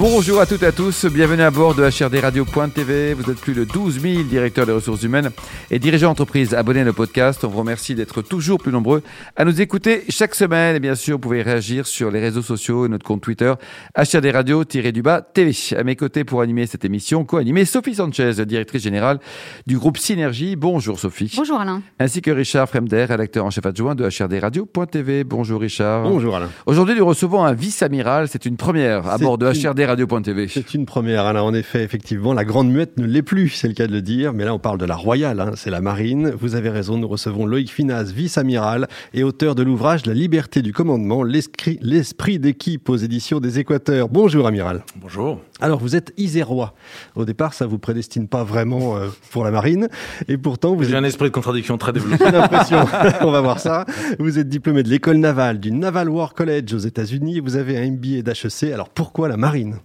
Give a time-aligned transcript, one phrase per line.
[0.00, 3.12] Bonjour à toutes et à tous, bienvenue à bord de HRDRadio.tv.
[3.12, 5.28] Vous êtes plus de 12 000 directeurs des ressources humaines
[5.70, 7.44] et dirigeants d'entreprise abonnés à nos podcasts.
[7.44, 9.02] On vous remercie d'être toujours plus nombreux
[9.36, 10.74] à nous écouter chaque semaine.
[10.74, 13.52] Et bien sûr, vous pouvez réagir sur les réseaux sociaux et notre compte Twitter
[13.94, 15.54] HRDRadio-du-bas TV.
[15.76, 19.20] À mes côtés pour animer cette émission, co-animée Sophie Sanchez, directrice générale
[19.66, 20.56] du groupe Synergie.
[20.56, 21.30] Bonjour Sophie.
[21.36, 21.82] Bonjour Alain.
[21.98, 25.24] Ainsi que Richard Fremder, rédacteur en chef adjoint de HRDRadio.tv.
[25.24, 26.04] Bonjour Richard.
[26.04, 26.48] Bonjour Alain.
[26.64, 28.28] Aujourd'hui, nous recevons un vice-amiral.
[28.28, 30.46] C'est une première à bord de HRD Radio.tv.
[30.46, 31.42] C'est une première, Alain.
[31.42, 34.32] En effet, effectivement, la Grande Muette ne l'est plus, c'est le cas de le dire.
[34.32, 36.30] Mais là, on parle de la Royale, hein, c'est la Marine.
[36.30, 40.72] Vous avez raison, nous recevons Loïc Finaz, vice-amiral et auteur de l'ouvrage La liberté du
[40.72, 44.08] commandement, l'esprit d'équipe aux éditions des Équateurs.
[44.08, 44.84] Bonjour, amiral.
[44.94, 45.40] Bonjour.
[45.60, 46.74] Alors, vous êtes isérois.
[47.14, 49.88] Au départ, ça vous prédestine pas vraiment euh, pour la marine.
[50.28, 50.96] Et pourtant, vous J'ai êtes...
[50.96, 52.24] un esprit de contradiction très développé.
[52.24, 52.84] J'ai l'impression.
[53.20, 53.84] on va voir ça.
[54.18, 57.40] Vous êtes diplômé de l'école navale du Naval War College aux États-Unis.
[57.40, 58.72] Vous avez un MBA d'HEC.
[58.72, 59.76] Alors, pourquoi la marine?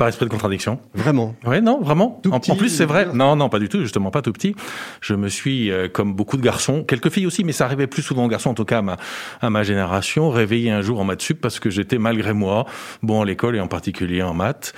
[0.00, 0.78] Par esprit de contradiction.
[0.94, 2.18] Vraiment Oui, non, vraiment.
[2.22, 3.08] Tout En, petit, en plus, c'est vrai.
[3.12, 3.82] Non, non, pas du tout.
[3.82, 4.56] Justement, pas tout petit.
[5.02, 8.00] Je me suis, euh, comme beaucoup de garçons, quelques filles aussi, mais ça arrivait plus
[8.00, 8.96] souvent aux garçons, en tout cas à ma,
[9.42, 12.64] à ma génération, réveillé un jour en maths sup parce que j'étais malgré moi
[13.02, 14.72] bon à l'école et en particulier en maths.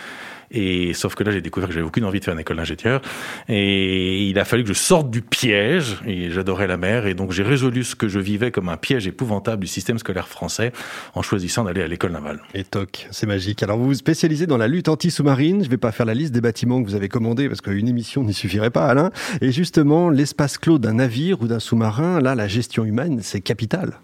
[0.53, 3.01] Et sauf que là, j'ai découvert que j'avais aucune envie de faire une école d'ingénieur.
[3.49, 5.97] Et il a fallu que je sorte du piège.
[6.07, 7.07] Et j'adorais la mer.
[7.07, 10.29] Et donc, j'ai résolu ce que je vivais comme un piège épouvantable du système scolaire
[10.29, 10.73] français
[11.15, 12.41] en choisissant d'aller à l'école navale.
[12.55, 13.63] Et toc, c'est magique.
[13.63, 15.61] Alors vous vous spécialisez dans la lutte anti-sous-marine.
[15.61, 17.89] Je ne vais pas faire la liste des bâtiments que vous avez commandés parce qu'une
[17.89, 19.11] émission n'y suffirait pas, Alain.
[19.41, 23.95] Et justement, l'espace clos d'un navire ou d'un sous-marin, là, la gestion humaine, c'est capital.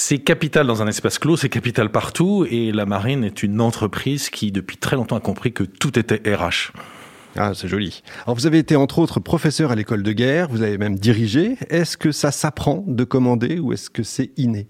[0.00, 4.30] C'est capital dans un espace clos, c'est capital partout, et la marine est une entreprise
[4.30, 6.70] qui, depuis très longtemps, a compris que tout était RH.
[7.34, 8.04] Ah, c'est joli.
[8.24, 11.56] Alors vous avez été entre autres professeur à l'école de guerre, vous avez même dirigé.
[11.68, 14.68] Est-ce que ça s'apprend de commander ou est-ce que c'est inné?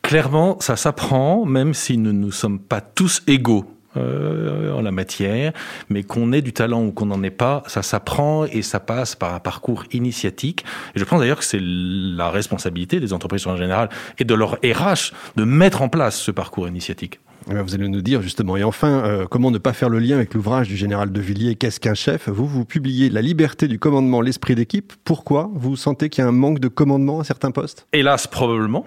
[0.00, 3.66] Clairement, ça s'apprend, même si nous ne sommes pas tous égaux.
[3.96, 5.52] Euh, en la matière,
[5.88, 9.16] mais qu'on ait du talent ou qu'on n'en ait pas, ça s'apprend et ça passe
[9.16, 10.64] par un parcours initiatique.
[10.94, 13.88] Et je pense d'ailleurs que c'est la responsabilité des entreprises en général
[14.18, 17.20] et de leur RH de mettre en place ce parcours initiatique.
[17.50, 18.56] Eh Vous allez nous dire justement.
[18.56, 21.54] Et enfin, euh, comment ne pas faire le lien avec l'ouvrage du général de Villiers,
[21.54, 22.28] Qu'est-ce qu'un chef?
[22.28, 24.92] Vous, vous publiez La liberté du commandement, l'esprit d'équipe.
[25.04, 25.50] Pourquoi?
[25.54, 27.86] Vous sentez qu'il y a un manque de commandement à certains postes?
[27.92, 28.84] Hélas, probablement,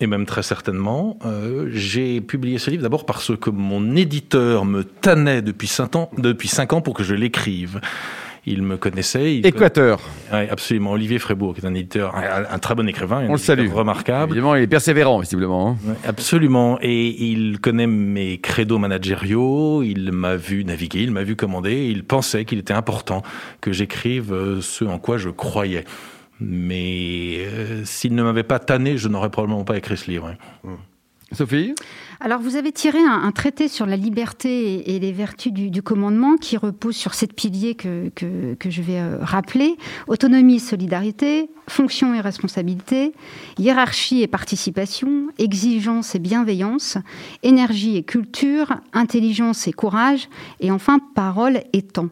[0.00, 4.84] et même très certainement, euh, j'ai publié ce livre d'abord parce que mon éditeur me
[4.84, 7.80] tannait depuis cinq ans, depuis cinq ans pour que je l'écrive.
[8.46, 9.36] Il me connaissait.
[9.36, 9.98] Il Équateur.
[10.30, 10.92] conna- Ouais, absolument.
[10.92, 13.68] Olivier Frébourg, qui est un éditeur, un, un très bon écrivain, On le salue.
[13.70, 14.32] remarquable.
[14.32, 15.76] Évidemment, il est persévérant, visiblement.
[15.86, 15.94] hein.
[16.06, 16.78] Absolument.
[16.80, 22.04] Et il connaît mes credos managériaux, il m'a vu naviguer, il m'a vu commander, il
[22.04, 23.22] pensait qu'il était important
[23.60, 25.84] que j'écrive euh, ce en quoi je croyais.
[26.40, 30.28] Mais euh, s'il ne m'avait pas tanné, je n'aurais probablement pas écrit ce livre.
[30.64, 30.76] hein.
[31.32, 31.74] Sophie?
[32.20, 35.68] Alors, vous avez tiré un, un traité sur la liberté et, et les vertus du,
[35.68, 39.76] du commandement qui repose sur sept piliers que, que, que je vais euh, rappeler.
[40.06, 43.12] Autonomie et solidarité, fonction et responsabilité,
[43.58, 46.96] hiérarchie et participation, exigence et bienveillance,
[47.42, 52.08] énergie et culture, intelligence et courage, et enfin parole et temps.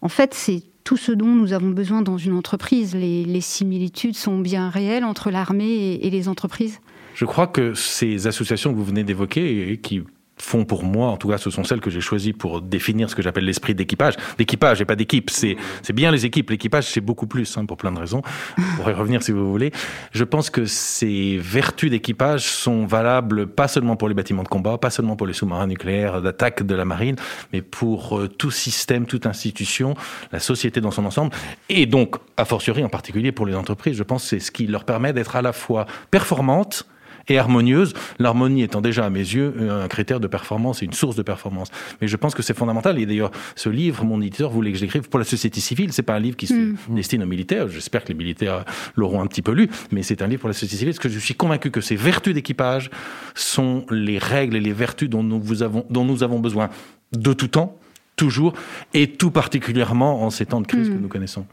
[0.00, 2.94] En fait, c'est tout ce dont nous avons besoin dans une entreprise.
[2.94, 6.78] Les, les similitudes sont bien réelles entre l'armée et- et les entreprises.
[7.14, 10.02] Je crois que ces associations que vous venez d'évoquer et qui
[10.36, 13.14] font pour moi, en tout cas ce sont celles que j'ai choisies pour définir ce
[13.14, 14.14] que j'appelle l'esprit d'équipage.
[14.38, 16.50] D'équipage et pas d'équipe, c'est c'est bien les équipes.
[16.50, 18.22] L'équipage c'est beaucoup plus, hein, pour plein de raisons.
[18.58, 19.72] On pourrait revenir si vous voulez.
[20.12, 24.78] Je pense que ces vertus d'équipage sont valables pas seulement pour les bâtiments de combat,
[24.78, 27.16] pas seulement pour les sous-marins nucléaires d'attaque de la marine,
[27.52, 29.94] mais pour euh, tout système, toute institution,
[30.32, 31.34] la société dans son ensemble,
[31.68, 33.96] et donc, a fortiori en particulier pour les entreprises.
[33.96, 36.86] Je pense que c'est ce qui leur permet d'être à la fois performantes,
[37.28, 41.16] et harmonieuse, l'harmonie étant déjà à mes yeux un critère de performance et une source
[41.16, 41.68] de performance.
[42.00, 42.98] Mais je pense que c'est fondamental.
[42.98, 45.92] Et d'ailleurs, ce livre, mon éditeur voulait que je l'écrive pour la société civile.
[45.92, 47.68] C'est pas un livre qui se destine aux militaires.
[47.68, 48.64] J'espère que les militaires
[48.96, 51.08] l'auront un petit peu lu, mais c'est un livre pour la société civile parce que
[51.08, 52.90] je suis convaincu que ces vertus d'équipage
[53.34, 56.70] sont les règles et les vertus dont nous, vous avons, dont nous avons besoin
[57.12, 57.78] de tout temps.
[58.16, 58.52] Toujours,
[58.92, 61.46] et tout particulièrement en ces temps de crise que nous connaissons.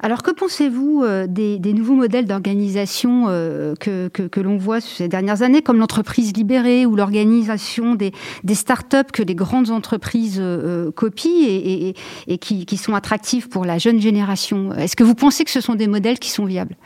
[0.00, 4.80] Alors, que pensez-vous euh, des, des nouveaux modèles d'organisation euh, que, que, que l'on voit
[4.80, 8.12] ces dernières années, comme l'entreprise libérée ou l'organisation des,
[8.42, 11.94] des start-up que les grandes entreprises euh, copient et, et,
[12.26, 14.72] et qui, qui sont attractifs pour la jeune génération?
[14.72, 16.76] Est-ce que vous pensez que ce sont des modèles qui sont viables?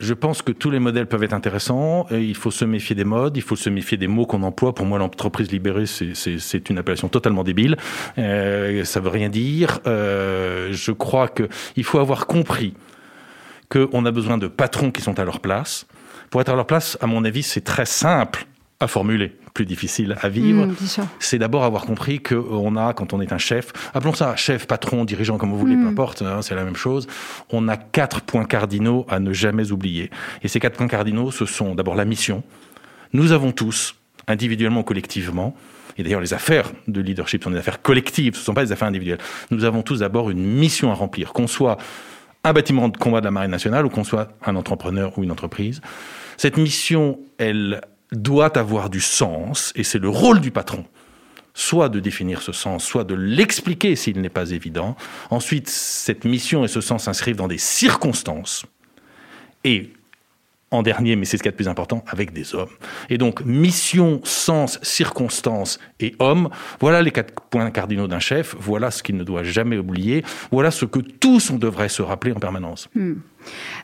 [0.00, 2.06] Je pense que tous les modèles peuvent être intéressants.
[2.10, 4.74] Il faut se méfier des modes, il faut se méfier des mots qu'on emploie.
[4.74, 7.76] Pour moi, l'entreprise libérée, c'est une appellation totalement débile.
[8.16, 9.80] Euh, ça veut rien dire.
[9.86, 12.74] Euh, je crois qu'il faut avoir compris
[13.68, 15.86] qu'on a besoin de patrons qui sont à leur place.
[16.30, 18.46] Pour être à leur place, à mon avis, c'est très simple
[18.80, 20.66] à formuler, plus difficile à vivre.
[20.66, 20.76] Mmh,
[21.18, 25.04] c'est d'abord avoir compris qu'on a, quand on est un chef, appelons ça chef, patron,
[25.04, 25.88] dirigeant, comme vous voulez, peu mmh.
[25.88, 27.06] importe, hein, c'est la même chose,
[27.50, 30.10] on a quatre points cardinaux à ne jamais oublier.
[30.42, 32.42] Et ces quatre points cardinaux, ce sont d'abord la mission.
[33.12, 33.94] Nous avons tous,
[34.26, 35.54] individuellement ou collectivement,
[35.96, 38.72] et d'ailleurs les affaires de leadership sont des affaires collectives, ce ne sont pas des
[38.72, 39.18] affaires individuelles,
[39.50, 41.78] nous avons tous d'abord une mission à remplir, qu'on soit
[42.44, 45.32] un bâtiment de combat de la Marine nationale ou qu'on soit un entrepreneur ou une
[45.32, 45.80] entreprise.
[46.36, 47.80] Cette mission, elle
[48.12, 50.84] doit avoir du sens, et c'est le rôle du patron,
[51.54, 54.96] soit de définir ce sens, soit de l'expliquer s'il n'est pas évident.
[55.30, 58.64] Ensuite, cette mission et ce sens s'inscrivent dans des circonstances.
[59.64, 59.92] Et
[60.70, 62.68] en dernier, mais c'est ce qui est le plus important, avec des hommes.
[63.08, 66.50] Et donc, mission, sens, circonstance et homme,
[66.80, 70.70] voilà les quatre points cardinaux d'un chef, voilà ce qu'il ne doit jamais oublier, voilà
[70.70, 72.88] ce que tous on devrait se rappeler en permanence.
[72.94, 73.14] Hmm.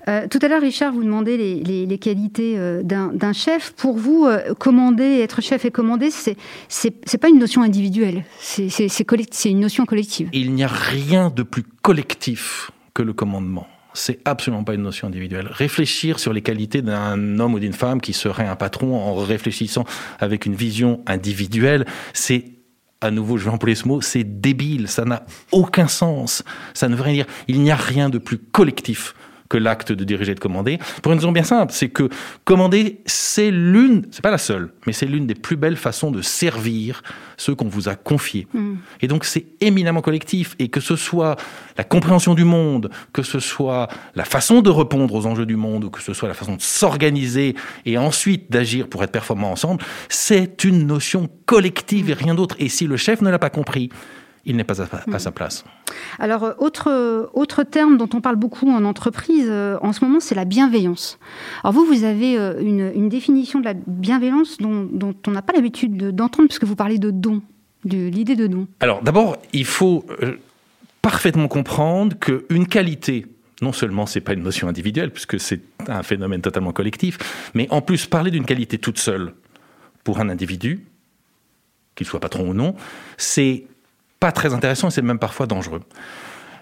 [0.08, 3.72] Euh, tout à l'heure, Richard, vous demandez les, qualités euh, d'un chef.
[3.72, 6.36] Pour vous, euh, commander, être chef et commander, c'est
[6.68, 10.28] c'est pas une notion individuelle, c'est une notion collective.
[10.32, 15.08] Il n'y a rien de plus collectif que le commandement c'est absolument pas une notion
[15.08, 15.48] individuelle.
[15.50, 19.84] Réfléchir sur les qualités d'un homme ou d'une femme qui serait un patron en réfléchissant
[20.20, 22.44] avec une vision individuelle, c'est
[23.00, 26.42] à nouveau, je vais employer ce mot, c'est débile, ça n'a aucun sens.
[26.72, 27.26] Ça ne veut rien dire.
[27.48, 29.14] Il n'y a rien de plus collectif
[29.54, 30.80] que l'acte de diriger et de commander.
[31.00, 32.08] Pour une raison bien simple, c'est que
[32.44, 36.22] commander, c'est l'une, c'est pas la seule, mais c'est l'une des plus belles façons de
[36.22, 37.04] servir
[37.36, 38.48] ceux qu'on vous a confiés.
[38.52, 38.78] Hmm.
[39.00, 40.56] Et donc c'est éminemment collectif.
[40.58, 41.36] Et que ce soit
[41.78, 43.86] la compréhension du monde, que ce soit
[44.16, 46.60] la façon de répondre aux enjeux du monde, ou que ce soit la façon de
[46.60, 47.54] s'organiser
[47.86, 52.56] et ensuite d'agir pour être performant ensemble, c'est une notion collective et rien d'autre.
[52.58, 53.90] Et si le chef ne l'a pas compris,
[54.46, 55.64] il n'est pas à, sa place.
[56.18, 60.20] Alors, euh, autre, autre terme dont on parle beaucoup en entreprise euh, en ce moment,
[60.20, 61.18] c'est la bienveillance.
[61.62, 65.96] Alors vous, vous avez euh, une, définition de la bienveillance dont, on n'a pas l'habitude
[66.10, 67.42] d'entendre, puisque vous parlez de don,
[67.84, 68.66] de l'idée de don.
[68.80, 70.04] Alors d'abord, il faut
[71.02, 73.26] parfaitement comprendre qu'une qualité,
[73.62, 77.82] non seulement c'est pas une notion individuelle, puisque c'est un phénomène totalement collectif, mais en
[77.82, 79.34] plus parler d'une qualité toute seule
[80.02, 80.86] pour un individu,
[81.94, 82.74] qu'il soit patron ou non,
[83.16, 83.64] c'est
[84.20, 85.82] pas très intéressant et c'est même parfois dangereux.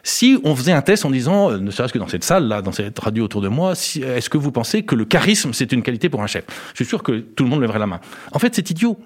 [0.04, 2.60] Si on faisait un test en disant, euh, ne serait-ce que dans cette salle, là,
[2.60, 5.82] dans cette radio autour de moi, est-ce que vous pensez que le charisme, c'est une
[5.82, 6.44] qualité pour un chef?
[6.70, 8.00] Je suis sûr que tout le monde lèverait la main.
[8.32, 8.98] En fait, c'est idiot.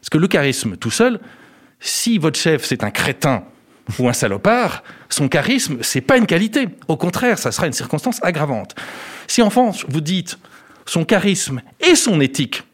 [0.00, 1.18] Parce que le charisme, tout seul,
[1.80, 3.44] si votre chef, c'est un crétin
[3.98, 6.68] ou un salopard, son charisme, c'est pas une qualité.
[6.88, 8.74] Au contraire, ça sera une circonstance aggravante.
[9.26, 10.38] Si en France, vous dites
[10.84, 12.64] son charisme et son éthique,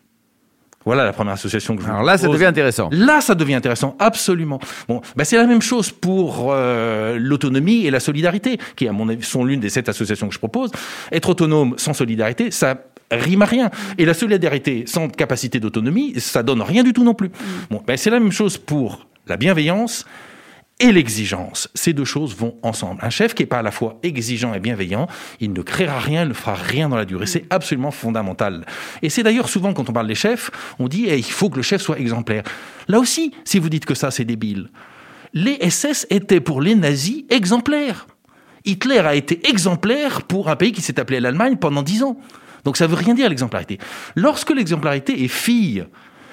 [0.84, 2.88] voilà la première association que je Alors là, ça devient intéressant.
[2.92, 4.60] Là, ça devient intéressant, absolument.
[4.88, 9.08] Bon, bah c'est la même chose pour euh, l'autonomie et la solidarité, qui, à mon
[9.08, 10.70] avis, sont l'une des sept associations que je propose.
[11.10, 12.76] Être autonome sans solidarité, ça
[13.10, 13.70] rime à rien.
[13.98, 17.28] Et la solidarité sans capacité d'autonomie, ça donne rien du tout non plus.
[17.28, 17.32] Mm.
[17.70, 20.04] Bon, bah c'est la même chose pour la bienveillance
[20.81, 21.69] et l'exigence.
[21.75, 23.00] Ces deux choses vont ensemble.
[23.03, 25.06] Un chef qui n'est pas à la fois exigeant et bienveillant,
[25.41, 27.26] il ne créera rien, il ne fera rien dans la durée.
[27.26, 28.67] C'est absolument fondamental.
[29.03, 31.56] Et c'est d'ailleurs souvent quand on parle des chefs, on dit eh, il faut que
[31.56, 32.43] le chef soit exemplaire.
[32.88, 34.71] Là aussi, si vous dites que ça c'est débile,
[35.32, 38.06] les SS étaient pour les nazis exemplaires.
[38.65, 42.19] Hitler a été exemplaire pour un pays qui s'est appelé l'Allemagne pendant dix ans.
[42.65, 43.79] Donc ça veut rien dire l'exemplarité.
[44.17, 45.84] Lorsque l'exemplarité est fille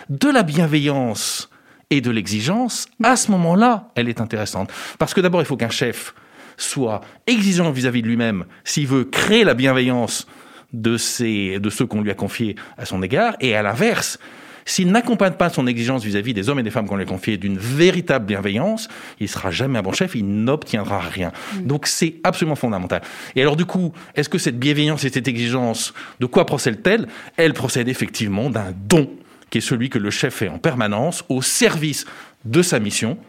[0.10, 1.51] de la bienveillance,
[1.92, 4.72] et de l'exigence, à ce moment-là, elle est intéressante.
[4.98, 6.16] Parce que d'abord, il faut qu'un chef
[6.58, 10.26] soit exigeant vis-à-vis de lui-même s'il veut créer la bienveillance
[10.74, 14.18] de, de ceux qu'on lui a confiés à son égard, et à l'inverse,
[14.64, 17.38] s'il n'accompagne pas son exigence vis-à-vis des hommes et des femmes qu'on lui a confiés
[17.38, 18.88] d'une véritable bienveillance,
[19.20, 21.32] il sera jamais un bon chef, il n'obtiendra rien.
[21.62, 23.02] Donc c'est absolument fondamental.
[23.36, 27.08] Et alors du coup, est-ce que cette bienveillance et cette exigence, de quoi procède-t-elle?
[27.38, 29.10] Elle procède effectivement d'un don
[29.52, 32.06] qui est celui que le chef fait en permanence au service
[32.46, 33.20] de sa mission,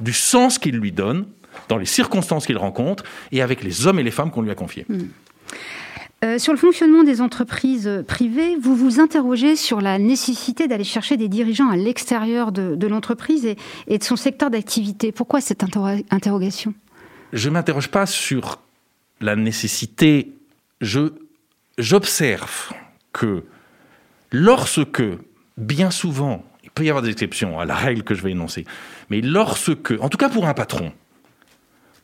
[0.00, 1.26] du sens qu'il lui donne,
[1.68, 3.02] dans les circonstances qu'il rencontre
[3.32, 4.86] et avec les hommes et les femmes qu'on lui a confiés.
[4.88, 5.08] Hmm.
[6.24, 11.16] Euh, sur le fonctionnement des entreprises privées, vous vous interrogez sur la nécessité d'aller chercher
[11.16, 13.44] des dirigeants à l'extérieur de, l'entreprise
[13.88, 15.10] et, de son secteur d'activité.
[15.10, 16.74] Pourquoi cette interrogation?
[17.32, 18.60] Je ne m'interroge pas sur
[19.20, 20.32] la nécessité.
[20.80, 22.72] j'observe
[23.12, 23.42] que
[24.30, 25.02] lorsque
[25.56, 28.64] bien souvent, il peut y avoir des exceptions à la règle que je vais énoncer,
[29.10, 30.92] mais lorsque, en tout cas pour un patron,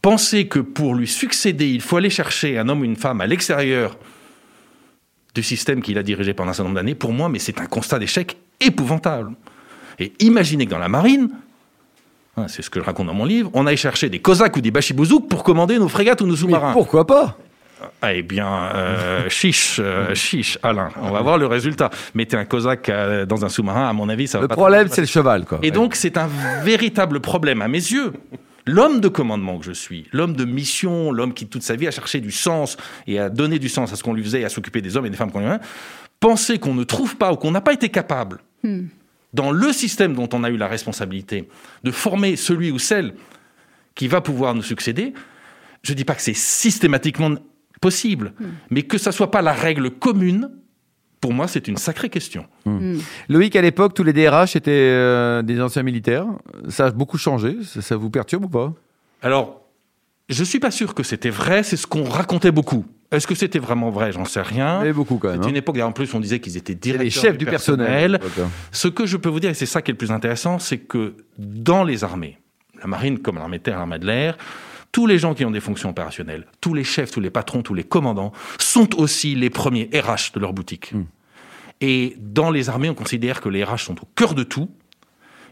[0.03, 3.27] penser que pour lui succéder, il faut aller chercher un homme ou une femme à
[3.27, 3.97] l'extérieur
[5.35, 7.67] du système qu'il a dirigé pendant un certain nombre d'années, pour moi, mais c'est un
[7.67, 9.35] constat d'échec épouvantable.
[9.99, 11.31] Et imaginez que dans la marine,
[12.37, 14.61] hein, c'est ce que je raconte dans mon livre, on aille chercher des Cosaques ou
[14.61, 16.73] des Bachibouzouk pour commander nos frégates ou nos sous-marins.
[16.73, 17.39] pourquoi pas?
[18.11, 20.91] Eh bien, euh, chiche, euh, chiche, Alain.
[21.01, 21.91] On va voir le résultat.
[22.15, 24.89] Mettez un Cosaque euh, dans un sous-marin, à mon avis, ça va Le pas problème,
[24.91, 25.61] c'est le cheval, quoi.
[25.63, 26.29] et donc, c'est un
[26.63, 28.13] véritable problème à mes yeux.
[28.67, 31.91] L'homme de commandement que je suis, l'homme de mission, l'homme qui toute sa vie a
[31.91, 34.51] cherché du sens et a donné du sens à ce qu'on lui faisait et à
[34.51, 35.59] s'occuper des hommes et des femmes qu'on lui a,
[36.21, 38.41] penser qu'on ne trouve pas ou qu'on n'a pas été capable,
[39.33, 41.49] dans le système dont on a eu la responsabilité,
[41.83, 43.15] de former celui ou celle
[43.95, 45.15] qui va pouvoir nous succéder,
[45.83, 47.31] je ne dis pas que c'est systématiquement
[47.81, 48.33] possible,
[48.71, 50.51] mais que ça soit pas la règle commune,
[51.21, 52.47] pour moi, c'est une sacrée question.
[53.29, 56.27] Loïc, à l'époque, tous les DRH étaient euh, des anciens militaires.
[56.69, 57.57] Ça a beaucoup changé.
[57.65, 58.73] Ça, ça vous perturbe ou pas?
[59.23, 59.63] Alors,
[60.29, 62.85] je suis pas sûr que c'était vrai, c'est ce qu'on racontait beaucoup.
[63.11, 64.13] Est-ce que c'était vraiment vrai?
[64.13, 64.83] J'en sais rien.
[64.83, 65.39] Mais beaucoup quand même.
[65.39, 65.51] C'était hein.
[65.51, 68.21] une époque, en plus, on disait qu'ils étaient directeurs les chefs du personnel.
[68.71, 70.79] Ce que je peux vous dire, et c'est ça qui est le plus intéressant, c'est
[70.79, 72.39] que dans les armées,
[72.81, 74.37] la marine comme l'armée de terre, l'armée de l'air,
[74.93, 77.75] tous les gens qui ont des fonctions opérationnelles, tous les chefs, tous les patrons, tous
[77.75, 80.93] les commandants, sont aussi les premiers RH de leur boutique.
[80.93, 81.05] Hmm.
[81.81, 84.69] Et dans les armées, on considère que les RH sont au cœur de tout.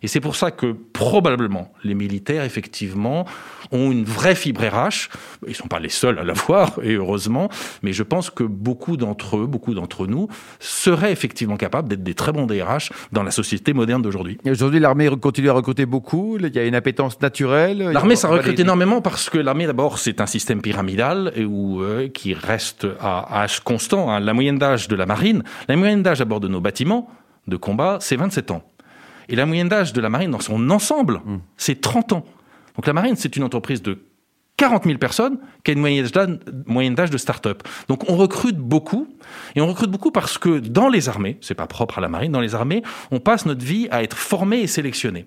[0.02, 3.26] Et c'est pour ça que probablement les militaires, effectivement,
[3.72, 5.08] ont une vraie fibre RH.
[5.46, 7.48] Ils ne sont pas les seuls à l'avoir, et heureusement,
[7.82, 10.28] mais je pense que beaucoup d'entre eux, beaucoup d'entre nous,
[10.60, 14.38] seraient effectivement capables d'être des très bons DRH dans la société moderne d'aujourd'hui.
[14.46, 16.38] Aujourd'hui, l'armée continue à recruter beaucoup.
[16.38, 17.78] Il y a une appétence naturelle.
[17.78, 22.08] L'armée, ça recrute énormément parce que l'armée, d'abord, c'est un système pyramidal et où, euh,
[22.08, 24.10] qui reste à âge constant.
[24.10, 24.20] hein.
[24.20, 27.08] La moyenne d'âge de la marine, la moyenne d'âge à bord de nos bâtiments
[27.46, 28.62] de combat, c'est 27 ans.
[29.28, 31.20] Et la moyenne d'âge de la marine dans son ensemble,
[31.56, 32.24] c'est 30 ans.
[32.76, 33.98] Donc la marine, c'est une entreprise de
[34.58, 37.62] 40 000 personnes qui a une moyenne d'âge- moyenne d'âge de start-up.
[37.88, 39.06] Donc on recrute beaucoup,
[39.54, 42.32] et on recrute beaucoup parce que dans les armées, c'est pas propre à la marine,
[42.32, 45.26] dans les armées, on passe notre vie à être formé et sélectionné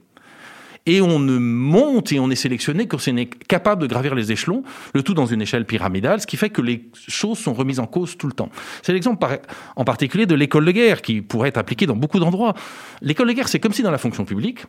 [0.91, 4.31] et on ne monte et on est sélectionné quand on est capable de gravir les
[4.31, 7.79] échelons, le tout dans une échelle pyramidale, ce qui fait que les choses sont remises
[7.79, 8.49] en cause tout le temps.
[8.81, 9.37] C'est l'exemple par-
[9.75, 12.53] en particulier de l'école de guerre qui pourrait être appliquée dans beaucoup d'endroits.
[13.01, 14.65] L'école de guerre, c'est comme si dans la fonction publique,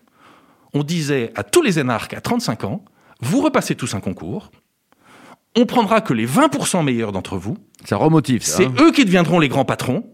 [0.74, 2.84] on disait à tous les énarques à 35 ans,
[3.20, 4.50] vous repassez tous un concours,
[5.56, 8.42] on prendra que les 20% meilleurs d'entre vous, Ça remotive.
[8.44, 8.74] ça, c'est hein.
[8.80, 10.04] eux qui deviendront les grands patrons.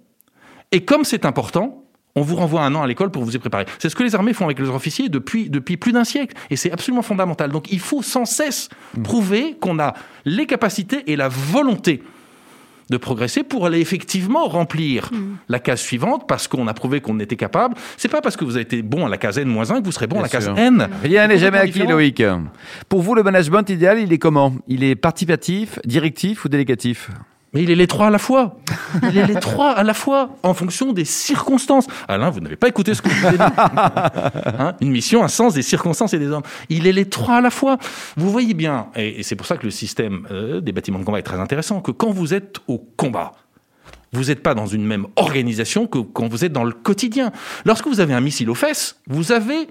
[0.72, 1.84] Et comme c'est important,
[2.16, 3.66] on vous renvoie un an à l'école pour vous y préparer.
[3.78, 6.34] C'est ce que les armées font avec les officiers depuis, depuis plus d'un siècle.
[6.50, 7.52] Et c'est absolument fondamental.
[7.52, 8.68] Donc il faut sans cesse
[9.04, 9.94] prouver qu'on a
[10.24, 12.02] les capacités et la volonté
[12.88, 15.10] de progresser pour aller effectivement remplir
[15.48, 17.74] la case suivante parce qu'on a prouvé qu'on était capable.
[17.96, 20.06] C'est pas parce que vous avez été bon à la case N-1 que vous serez
[20.06, 20.50] bon à la case.
[20.56, 20.88] N.
[21.02, 21.84] Rien n'est jamais acquis.
[21.86, 22.22] Loïc.
[22.88, 24.54] Pour vous, le management idéal, il est comment?
[24.68, 27.10] Il est participatif, directif ou délégatif?
[27.56, 28.58] Mais il est les trois à la fois.
[29.02, 31.86] Il est les trois à la fois, en fonction des circonstances.
[32.06, 33.38] Alain, vous n'avez pas écouté ce que je vous ai dit.
[34.58, 36.42] Hein, Une mission, un sens des circonstances et des hommes.
[36.68, 37.78] Il est les trois à la fois.
[38.18, 41.04] Vous voyez bien, et, et c'est pour ça que le système euh, des bâtiments de
[41.04, 43.32] combat est très intéressant, que quand vous êtes au combat,
[44.12, 47.32] vous n'êtes pas dans une même organisation que quand vous êtes dans le quotidien.
[47.64, 49.68] Lorsque vous avez un missile aux fesses, vous avez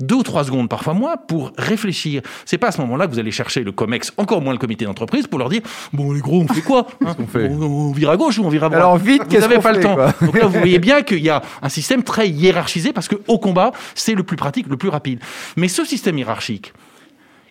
[0.00, 2.22] deux ou trois secondes, parfois moins, pour réfléchir.
[2.44, 4.84] C'est pas à ce moment-là que vous allez chercher le COMEX, encore moins le comité
[4.84, 5.60] d'entreprise, pour leur dire
[5.92, 7.48] bon les gros, on fait quoi hein fait?
[7.48, 8.82] On, on vire à gauche ou on vire à droite?
[8.82, 9.96] Alors, vite, vous n'avez pas le fait, temps.
[10.22, 13.38] Donc là, vous voyez bien qu'il y a un système très hiérarchisé parce que au
[13.38, 15.20] combat, c'est le plus pratique, le plus rapide.
[15.56, 16.72] Mais ce système hiérarchique,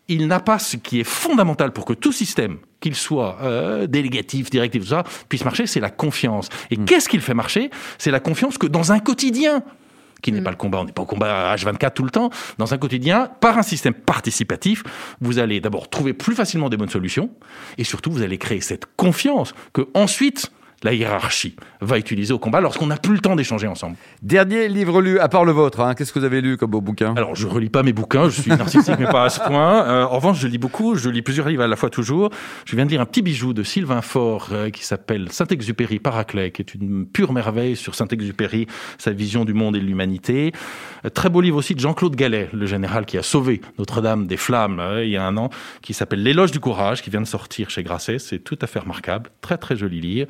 [0.07, 4.49] il n'a pas ce qui est fondamental pour que tout système, qu'il soit euh, délégatif,
[4.49, 6.49] directif, tout ça, puisse marcher, c'est la confiance.
[6.69, 6.85] Et Hmm.
[6.85, 7.69] qu'est-ce qu'il fait marcher?
[7.97, 9.63] C'est la confiance que dans un quotidien,
[10.21, 12.73] qui n'est pas le combat, on n'est pas au combat H24 tout le temps, dans
[12.73, 14.83] un quotidien, par un système participatif,
[15.19, 17.29] vous allez d'abord trouver plus facilement des bonnes solutions,
[17.77, 20.51] et surtout vous allez créer cette confiance que ensuite
[20.83, 23.95] la hiérarchie va utiliser au combat lorsqu'on n'a plus le temps d'échanger ensemble.
[24.21, 26.81] Dernier livre lu, à part le vôtre, hein, qu'est-ce que vous avez lu comme beau
[26.81, 27.13] bouquin?
[27.15, 29.85] Alors, je relis pas mes bouquins, je suis narcissique, mais pas à ce point.
[29.85, 32.29] Euh, en revanche, je lis beaucoup, je lis plusieurs livres à la fois toujours.
[32.65, 36.51] Je viens de lire un petit bijou de Sylvain Faure euh, qui s'appelle Saint-Exupéry Paraclet,
[36.51, 40.51] qui est une pure merveille sur Saint-Exupéry, sa vision du monde et de l'humanité.
[41.05, 44.37] Euh, très beau livre aussi de Jean-Claude Gallet, le général qui a sauvé Notre-Dame des
[44.37, 45.49] flammes il y a un an,
[45.81, 48.19] qui s'appelle L'éloge du courage, qui vient de sortir chez Grasset.
[48.19, 50.27] C'est tout à fait remarquable, très très joli livre.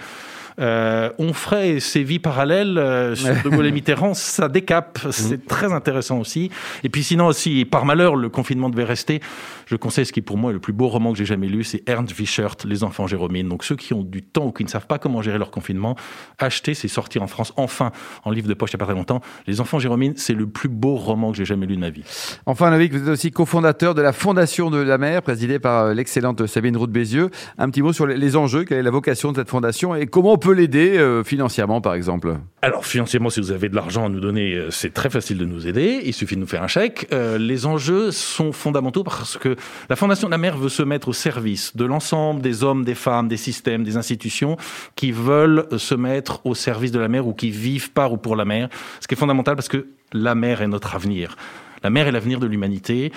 [0.60, 5.48] Euh, on ferait ces vies parallèles euh, sur De Gaulle et Mitterrand, ça décape, c'est
[5.48, 6.52] très intéressant aussi.
[6.84, 9.22] Et puis sinon aussi, par malheur, le confinement devait rester.
[9.72, 11.64] Je conseille ce qui pour moi est le plus beau roman que j'ai jamais lu,
[11.64, 13.48] c'est Ernst Wiechert, Les enfants Jérômine.
[13.48, 15.96] Donc ceux qui ont du temps ou qui ne savent pas comment gérer leur confinement,
[16.40, 17.92] achetez, c'est sorti en France enfin
[18.26, 19.22] en livre de poche il n'y a pas très longtemps.
[19.48, 22.04] Les enfants Jérômine, c'est le plus beau roman que j'ai jamais lu de ma vie.
[22.46, 25.94] Enfin, Loïc, vous êtes aussi cofondateur de la Fondation de la mer, présidée par euh,
[25.94, 27.30] l'excellente Sabine Roux de Bézieux.
[27.58, 30.34] Un petit mot sur les- enjeux, quelle est la vocation de cette fondation et comment
[30.34, 32.36] on peut l'aider euh, financièrement, par exemple?
[32.62, 35.46] Alors, financièrement, si vous avez de l'argent à nous donner, euh, c'est très facile de
[35.46, 36.02] nous aider.
[36.06, 37.08] Il suffit de nous faire un chèque.
[37.14, 39.56] Euh, les enjeux sont fondamentaux parce que
[39.90, 42.96] la Fondation de la mer veut se mettre au service de l'ensemble des hommes, des
[42.96, 44.58] femmes, des systèmes, des institutions
[44.96, 48.36] qui veulent se mettre au service de la mer ou qui vivent par ou pour
[48.36, 48.70] la mer.
[49.00, 51.36] Ce qui est fondamental parce que la mer est notre avenir.
[51.84, 53.12] La mer est l'avenir de l'humanité.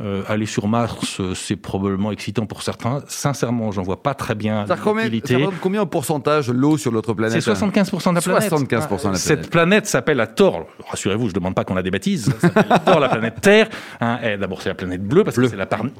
[0.00, 3.02] Euh, aller sur Mars, euh, c'est probablement excitant pour certains.
[3.08, 5.34] Sincèrement, j'en vois pas très bien Ça l'utilité.
[5.34, 8.52] représente combien en pourcentage l'eau sur notre planète C'est 75% de la planète.
[8.52, 9.16] 75% de la planète.
[9.16, 10.66] Cette planète s'appelle la Thor.
[10.88, 12.32] Rassurez-vous, je demande pas qu'on la débaptise.
[12.40, 13.68] Ça s'appelle la planète Terre.
[14.00, 15.48] Hein, et D'abord, c'est la planète bleue parce que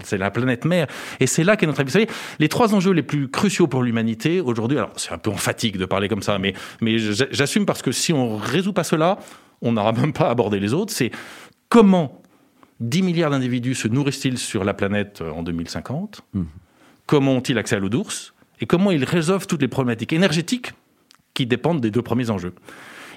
[0.04, 0.86] c'est la, planète mère.
[1.18, 1.88] Et c'est là qu'est notre avis.
[1.88, 5.30] Vous savez, les trois enjeux les plus cruciaux pour l'humanité aujourd'hui, alors c'est un peu
[5.30, 8.84] en fatigue de parler comme ça, mais, mais j'assume parce que si on résout pas
[8.84, 9.18] cela,
[9.60, 10.92] on n'aura même pas abordé les autres.
[10.92, 11.10] C'est
[11.68, 12.22] comment
[12.80, 16.22] 10 milliards d'individus se nourrissent-ils sur la planète euh, en 2050
[17.06, 20.72] Comment ont-ils accès à l'eau douce Et comment ils résolvent toutes les problématiques énergétiques
[21.34, 22.52] qui dépendent des deux premiers enjeux?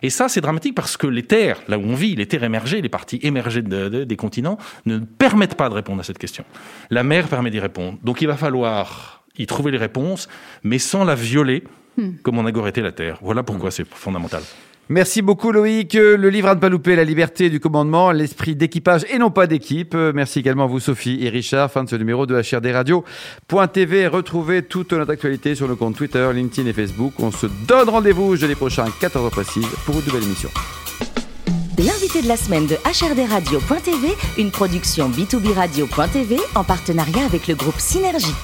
[0.03, 2.81] Et ça, c'est dramatique parce que les terres, là où on vit, les terres émergées,
[2.81, 6.43] les parties émergées de- de- des continents, ne permettent pas de répondre à cette question.
[6.89, 7.99] La mer permet d'y répondre.
[8.03, 10.27] Donc il va falloir y trouver les réponses,
[10.63, 11.63] mais sans la violer,
[12.23, 13.19] comme on a gorété la terre.
[13.21, 14.41] Voilà pourquoi c'est fondamental.
[14.91, 15.93] Merci beaucoup Loïc.
[15.93, 19.47] Le livre à ne pas louper, La liberté du commandement, l'esprit d'équipage et non pas
[19.47, 19.93] d'équipe.
[19.93, 21.71] Merci également à vous Sophie et Richard.
[21.71, 24.07] Fin de ce numéro de HRD Radio.tv.
[24.07, 27.13] Retrouvez toute notre actualité sur nos comptes Twitter, LinkedIn et Facebook.
[27.19, 30.49] On se donne rendez-vous jeudi prochain à 14h précise pour une nouvelle émission.
[31.77, 37.55] L'invité de la semaine de HRD Radio.tv, une production B2B Radio.tv en partenariat avec le
[37.55, 38.35] groupe Synergie.